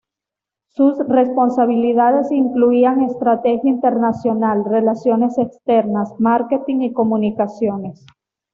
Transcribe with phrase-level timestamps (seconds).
[0.69, 8.03] Sus responsabilidades incluían estrategia internacional, relaciones externas, marketing y comunicaciones.